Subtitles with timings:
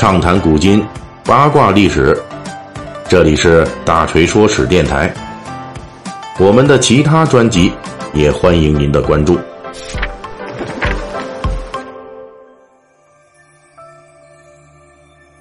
[0.00, 0.82] 畅谈古今，
[1.26, 2.18] 八卦历史。
[3.06, 5.12] 这里是大锤说史电台。
[6.38, 7.70] 我们的其他专辑
[8.14, 9.38] 也欢迎您的关注。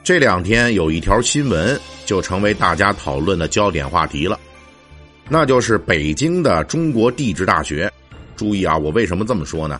[0.03, 4.37] 这两天有一条新闻就成为大家讨论的焦点话题了，
[5.29, 7.89] 那就是北京的中国地质大学。
[8.35, 9.79] 注意啊，我为什么这么说呢？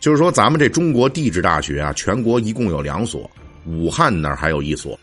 [0.00, 3.30] 就是说，咱们这中国地质大学啊，全国一共有两所，
[3.66, 4.98] 武汉那儿还有一所。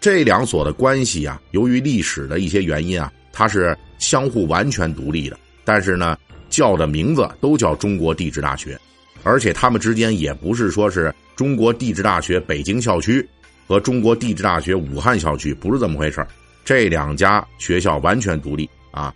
[0.00, 5.38] 这两所的关系啊，由于历史的一些原因啊，它是相互完全独立的。
[5.64, 6.16] 但是呢，
[6.48, 8.78] 叫的名字都叫中国地质大学，
[9.22, 13.26] 而且他们之间也不是说是中国地质大学北京校区
[13.66, 16.26] 和中国地质大学武汉校区，不是这么回事
[16.64, 19.12] 这两家学校完全独立啊。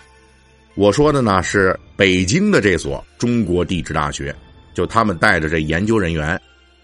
[0.75, 4.35] 我说的呢是北京的这所中国地质大学。
[4.75, 6.41] 就他们带着这研究人员，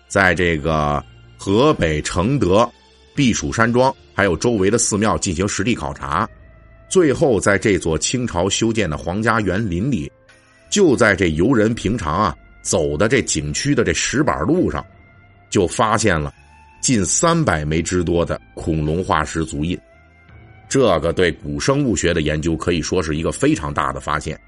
[0.08, 1.02] 在这个
[1.40, 2.68] 河北承德
[3.14, 6.28] 避暑山庄还有周围的寺庙进行实地考察，
[6.90, 10.10] 最后在这座清朝修建的皇家园林里，
[10.68, 14.84] 就在这游人平常啊走的这景区的这石板路上，
[15.48, 16.34] 就发现了
[16.82, 19.78] 近三百枚之多的恐龙化石足印。
[20.68, 24.38] 这个对古生物学的研究可以说是一个非常大的发现，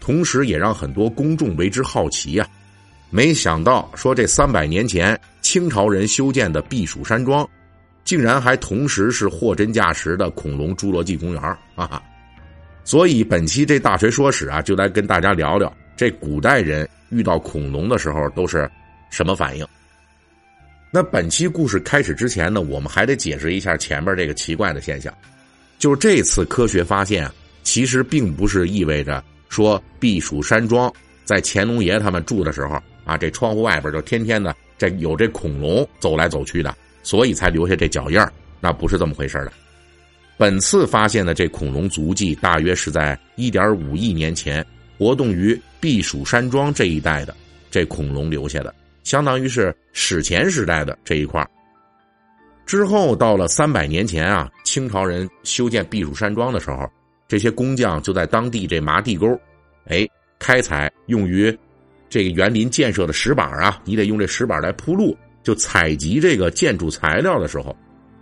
[0.00, 2.48] 同时也让很多公众为之好奇呀。
[3.14, 7.46] 没想到，说这三百年前清朝人修建的避暑山庄，
[8.04, 11.42] 竟然还同时是货真价实的恐龙侏罗纪公园
[11.74, 12.02] 啊！
[12.84, 18.68] 所以本期这大锤说史啊，就来跟大家聊聊这古代人遇到恐龙的时候都是
[19.10, 19.66] 什么反应。
[20.90, 25.12] 那本期故事开始之前呢，我们还得解释一下前面这个奇怪的现象，
[25.78, 27.30] 就是这次科学发现，
[27.62, 30.90] 其实并不是意味着说避暑山庄
[31.26, 32.82] 在乾隆爷他们住的时候。
[33.04, 38.18] 啊，这窗户外边就天天的这有这恐龙走来走去的，所以才留下这脚印
[38.60, 39.52] 那不是这么回事的。
[40.38, 44.64] 本次发现的这恐龙足迹，大约是在1.5亿年前
[44.98, 47.34] 活动于避暑山庄这一带的
[47.70, 48.74] 这恐龙留下的，
[49.04, 51.46] 相当于是史前时代的这一块
[52.64, 56.88] 之后到了三百年前啊，清朝人修建避暑山庄的时候，
[57.28, 59.26] 这些工匠就在当地这麻地沟，
[59.86, 60.06] 哎，
[60.38, 61.56] 开采用于。
[62.12, 65.16] 这个园林建设的石板啊，你得用这石板来铺路。
[65.42, 67.74] 就采集这个建筑材料的时候，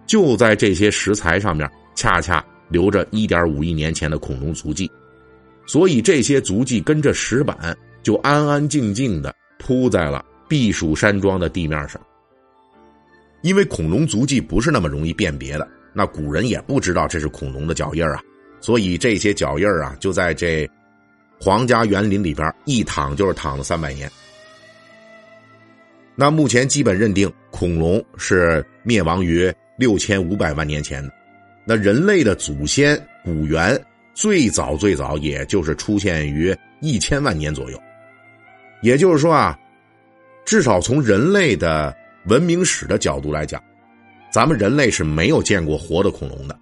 [0.06, 4.88] 就在这些石材上面，恰恰留着1.5亿年前的恐龙足迹。
[5.66, 12.00] 所以这些足迹跟着石板，就安安静静的铺在了避暑山庄的地面上。
[13.42, 18.22] 因为恐龙足迹不是那么容易辨别的，那古人也不知道这是恐龙的脚印啊，
[18.60, 20.64] 所以这些脚印啊，就在这。
[21.40, 24.10] 皇家园林里边一躺就是躺了三百年。
[26.14, 31.10] 那目前基本认定恐龙是灭亡于六千五百万年前的。
[31.64, 33.80] 那人类的祖先古猿
[34.12, 37.80] 最早最早也就是出现于一千万年左右。
[38.82, 39.58] 也就是说啊，
[40.44, 41.96] 至少从人类的
[42.26, 43.62] 文明史的角度来讲，
[44.30, 46.58] 咱们人类是没有见过活的恐龙的。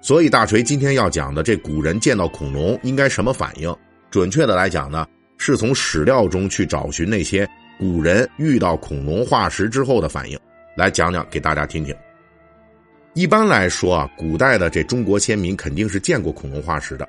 [0.00, 3.72] 所以大锤今天要讲的这古人见到恐龙应该什么反应？
[4.10, 5.06] 准确的来讲呢，
[5.38, 7.48] 是从史料中去找寻那些
[7.78, 10.38] 古人遇到恐龙化石之后的反应，
[10.76, 11.94] 来讲讲给大家听听。
[13.14, 17.08] 一般来说啊，古代的这中国先民肯定是见过恐龙化石的。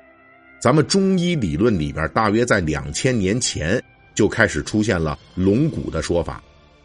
[0.60, 3.82] 咱们中医理论里边，大约在两千年前
[4.14, 6.40] 就开始出现了龙骨的说法。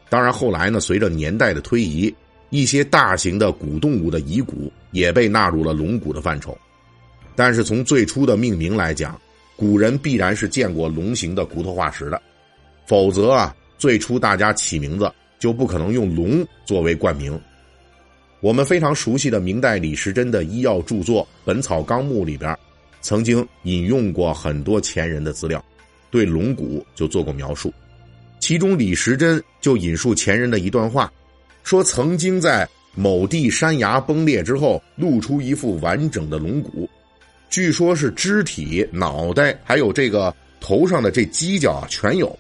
[0.09, 2.13] 当然后来呢，随着年代的推移，
[2.49, 6.57] 一些大型的古动物的遗骨也被纳入了龙骨的范畴。
[7.35, 9.19] 但是从最初的命名来讲，
[9.57, 12.21] 古人必然是见过龙形的骨头化石的，
[12.85, 17.37] 否则啊，最初大家起名字就不可能用龙作为冠名。
[18.39, 22.55] 我们非常熟悉的明代李时珍的医药著作《本草纲目》里边，
[23.01, 25.63] 曾经引用过很多前人的资料，
[26.11, 27.73] 对龙骨就做过描述。
[28.39, 31.11] 其中李时珍就引述前人的一段话，
[31.63, 36.87] 说曾经在某地山崖崩裂之后，露出一副完整的龙骨。
[37.49, 42.37] 据说是肢体、脑袋，还有这个头上的这犄角啊，全有。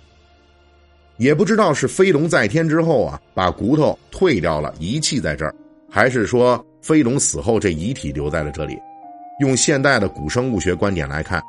[1.17, 5.55] 也不知道是飞龙在天之后啊，把骨头退掉了，遗弃在这儿，
[5.89, 8.77] 还是说飞龙死后这遗体留在了这里。
[9.39, 11.41] 用现代的古生物学观点来看，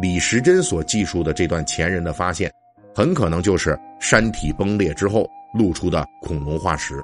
[0.00, 2.52] 李时珍所记述的这段前人的发现，
[2.94, 7.00] 很可能就是山体崩裂之后露出的恐龙化石。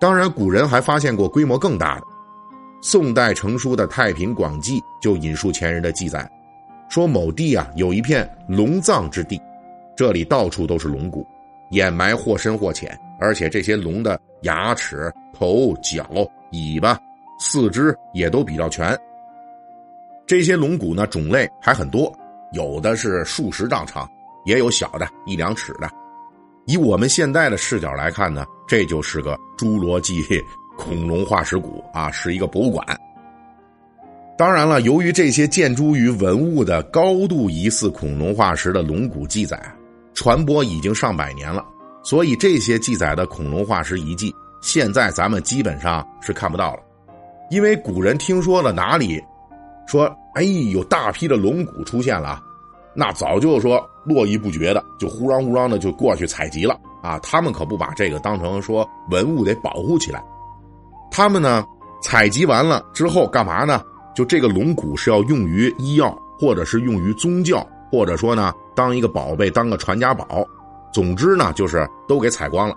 [0.00, 2.06] 当然，古人还发现过规模更大的。
[2.84, 6.28] 宋代成书的《太平广记》就引述前人的记载，
[6.88, 9.40] 说某地啊有一片龙葬之地，
[9.96, 11.24] 这里到处都是龙骨，
[11.70, 16.98] 掩埋或深或浅，而且这些龙的牙齿、头、脚、尾巴、
[17.38, 18.98] 四肢也都比较全。
[20.26, 22.12] 这些龙骨呢，种类还很多，
[22.50, 24.10] 有的是数十丈长，
[24.44, 25.88] 也有小的一两尺的。
[26.66, 30.20] 以我们现在的视角来看呢，这就是个侏罗纪
[30.76, 32.84] 恐龙化石谷啊，是一个博物馆。
[34.36, 39.60] 当然了，由于这些建筑于文物的高度疑似恐龙化石的龙骨记载
[40.14, 41.64] 传播已经上百年了，
[42.02, 46.80] 所以这些记载的恐龙化石遗迹现在咱们基本上是看不到了。
[47.50, 49.22] 因为古人听说了哪里
[49.86, 52.40] 说哎有大批的龙骨出现了，
[52.94, 57.18] 那早就说络绎不绝的就呼嚷呼嚷的就过去采集了啊！
[57.22, 60.22] 他们可不把这个当成说文物得保护起来，
[61.12, 61.64] 他们呢
[62.02, 63.82] 采集完了之后干嘛呢？
[64.16, 70.44] 就这个龙骨是要用于医药，或者是用于宗教，或者说呢，当一个宝贝，当个传家宝。
[70.92, 72.76] 总之呢，就是都给采光了。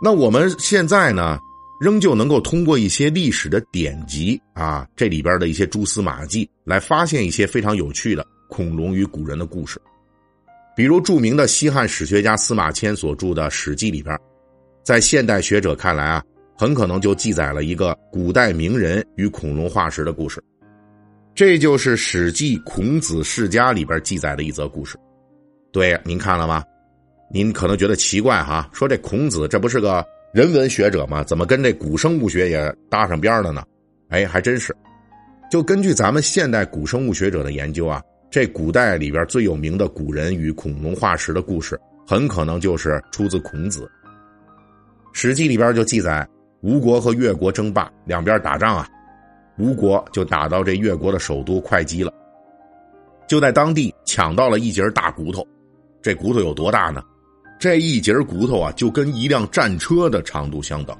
[0.00, 1.38] 那我们现在呢，
[1.80, 9.80] 仍旧能够通过一些历史的典籍啊，这里边的一些蛛丝马迹，来发现一些非常有趣的恐龙与古人的故事。
[10.76, 14.18] 比如著名的西汉史学家司马迁所著的《史记》里边，
[14.82, 16.22] 在现代学者看来啊。
[16.58, 20.42] 很可能就记载了一个古代名人与恐龙化石的故事，
[21.34, 24.96] 这就是《史记·孔子世家》里边记载的一则故事。
[25.70, 26.64] 对，您看了吗？
[27.30, 31.22] 您可能觉得奇怪哈，说这孔子这不是个人文学者吗？
[31.24, 33.62] 怎么跟这古生物学也搭上边了呢？
[34.08, 34.74] 哎，还真是。
[35.50, 43.82] 就根据咱们现代古生物学者的研究啊，这古代里边最有名的古人与恐龙化石的故事，很可能就是出自孔子。
[45.12, 46.26] 《史记》里边就记载。
[46.66, 48.88] 吴国和越国争霸，两边打仗啊，
[49.56, 52.12] 吴国就打到这越国的首都会稽了，
[53.28, 55.46] 就在当地抢到了一截大骨头。
[56.02, 57.00] 这骨头有多大呢？
[57.56, 60.96] 这一截骨头啊，就跟一辆战车的长度相等。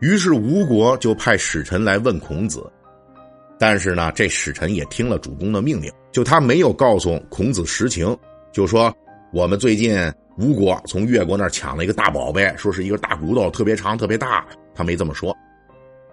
[0.00, 2.64] 于是吴国就派使臣来问孔子，
[3.58, 8.16] 但是呢，这使臣也听了主公的命令，就他没有告诉孔子实情，
[8.50, 8.90] 就说
[9.30, 9.94] 我们最近
[10.40, 14.46] 吴国从越国那儿抢了一个大宝贝，说是一个大骨头，特别长，特别大。
[14.74, 15.36] 他没这么说，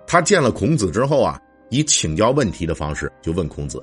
[0.06, 1.40] 他见了孔子之后啊，
[1.70, 3.82] 以请教问题的方式就问孔子，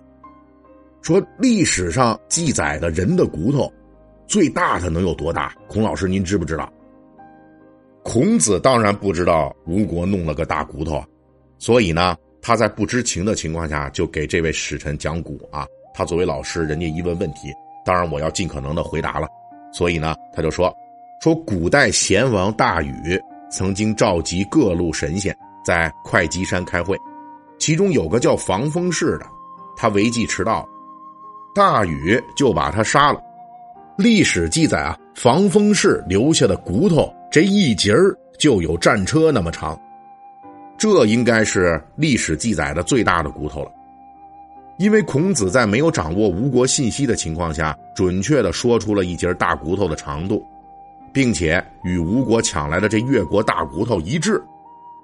[1.01, 3.73] 说历史上记载的人的骨头，
[4.27, 5.55] 最大的能有多大？
[5.67, 6.71] 孔老师您知不知道？
[8.03, 11.03] 孔子当然不知道吴国弄了个大骨头，
[11.59, 15.67] 所以呢，他在不知情的情况下就给这位使臣讲古啊。
[15.95, 17.51] 他作为老师，人家一问问题，
[17.83, 19.27] 当然我要尽可能的回答了。
[19.75, 20.75] 所以呢，他就说，
[21.21, 23.21] 说古代贤王大禹。
[23.51, 26.99] 曾经召集各路神仙在会稽山开会，
[27.57, 29.27] 其中有个叫防风氏的，
[29.77, 30.69] 他违纪迟到，
[31.55, 33.21] 大禹就把他杀了。
[33.97, 39.81] 历史记载啊，防风氏留下的骨头这一截儿就有战车那么长，
[40.77, 43.71] 这应该是历史记载的最大的骨头了。
[44.79, 50.45] 因为孔子在没有掌握吴国信息的情况下，准确的说出了一截大骨头的长度。
[51.13, 54.43] 并且与吴国抢来的这越国大骨头一致，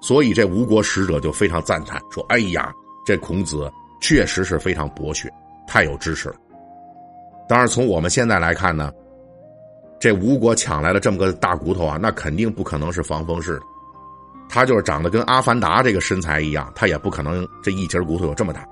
[0.01, 2.69] 所以这吴国使者就非常赞叹，说：“哎呀，
[3.05, 3.71] 这孔子
[4.01, 5.31] 确实是非常博学，
[5.65, 6.35] 太有知识了。”
[7.47, 8.91] 当然，从我们现在来看呢，
[10.01, 13.61] 这吴国抢来了这么个大骨头啊，那肯定不可能是防风氏的，
[14.49, 18.67] 他就是长得跟阿凡达这个身材一样，他也不可能这一截骨头有这么大。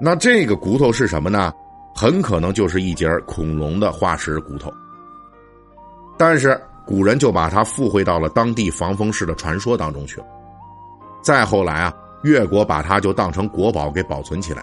[0.00, 1.52] 那这个骨头是什么呢？
[1.94, 4.72] 很可能就是一节恐龙的化石骨头。
[6.16, 10.26] 但是古人就把它附会到了当地防风氏的传说当中去了。
[11.20, 11.92] 再后来啊，
[12.22, 14.62] 越国把它就当成国宝给保存起来。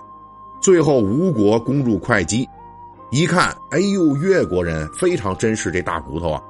[0.59, 2.47] 最后吴国攻入会稽，
[3.11, 6.41] 一看，哎呦，越国人非常珍视这大骨头啊，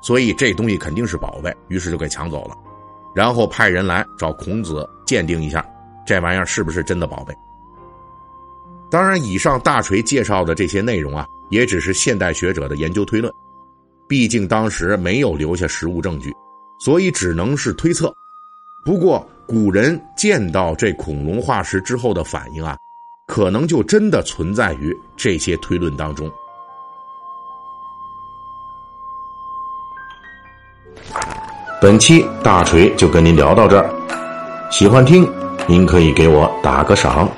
[0.00, 2.56] 所以这东西肯定是宝贝，于是就给抢走了。
[3.14, 5.62] 然后派人来找孔子鉴定一下，
[6.06, 7.34] 这玩意儿是不是真的宝贝。
[8.90, 13.32] 当然，以上大锤介绍的这些内容啊，也只是现代学者的研究推论。
[14.08, 16.34] 毕竟当时没有留下实物证据，
[16.80, 18.12] 所以只能是推测。
[18.84, 22.76] 不过古人见到这恐龙化石之后的反应啊，
[23.28, 26.28] 可能就真的存在于这些推论当中。
[31.80, 33.88] 本期大锤就跟您聊到这儿，
[34.70, 35.26] 喜欢听
[35.68, 37.30] 您可以给我打个赏。